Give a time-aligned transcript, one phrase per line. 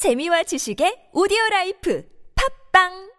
[0.00, 2.03] 재미와 지식의 오디오 라이프
[2.73, 3.11] 팝빵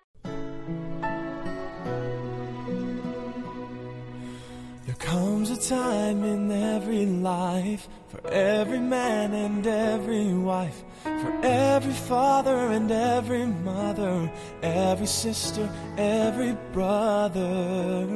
[4.85, 11.95] There comes a time in every life for every man and every wife, for every
[11.95, 14.29] father and every mother,
[14.63, 18.09] every sister, every brother,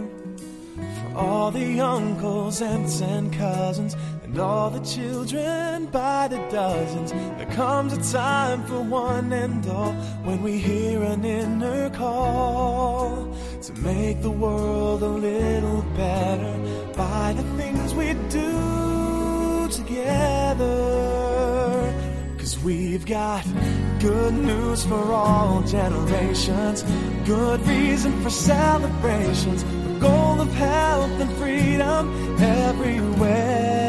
[0.74, 3.94] for all the uncles, aunts, and cousins,
[4.36, 7.10] and all the children by the dozens.
[7.10, 9.94] There comes a time for one and all
[10.24, 16.54] when we hear an inner call to make the world a little better
[16.94, 20.66] by the things we do together.
[22.36, 23.46] Cause we've got
[24.00, 26.84] good news for all generations,
[27.24, 33.85] good reason for celebrations, a goal of health and freedom everywhere.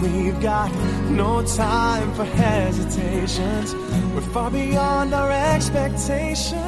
[0.00, 0.72] We've got
[1.10, 3.74] no time for hesitations,
[4.14, 6.60] we're far beyond our expectations.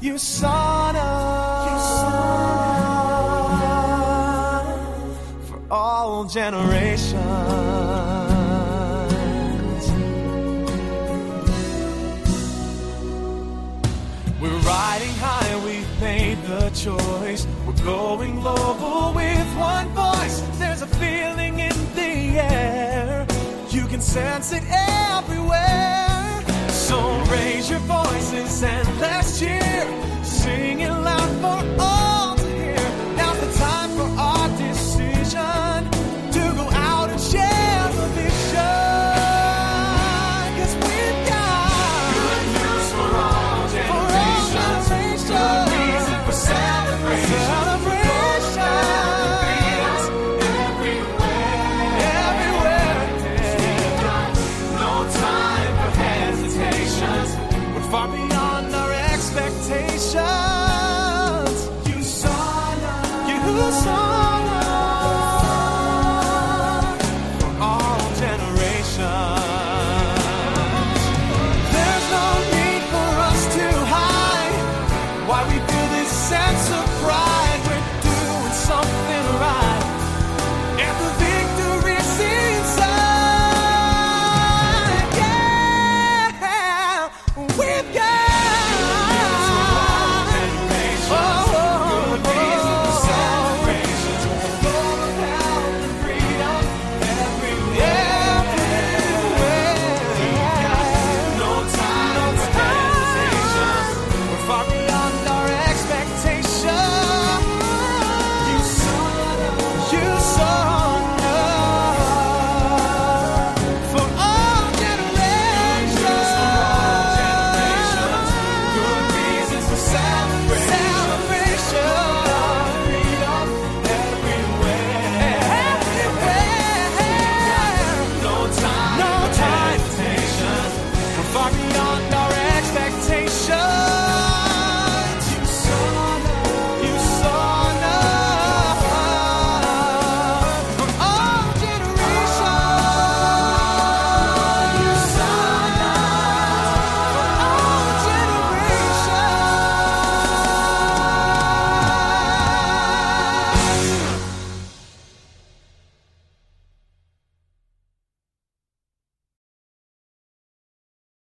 [0.00, 1.00] USANA
[5.48, 7.14] for all generations.
[14.40, 17.46] We're riding high, and we've made the choice.
[17.66, 18.33] We're going
[24.14, 26.40] sense it everywhere.
[26.68, 26.96] So
[27.32, 27.93] raise your voices
[57.94, 60.14] far beyond our expectations.
[61.88, 63.28] You saw love.
[63.28, 64.13] You saw.